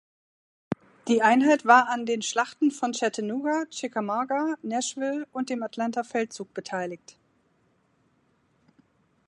Die 1.07 1.21
Einheit 1.21 1.63
war 1.67 1.89
an 1.89 2.07
den 2.07 2.23
Schlachten 2.23 2.71
von 2.71 2.91
Chattanooga, 2.93 3.65
Chickamauga, 3.69 4.55
Nashville 4.63 5.27
und 5.31 5.51
dem 5.51 5.61
Atlanta-Feldzug 5.61 6.55
beteiligt. 6.55 7.17